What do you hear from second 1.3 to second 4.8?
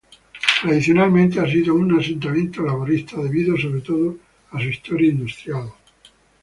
ha sido un "asentamiento" laborista, debido, sobre todo, a su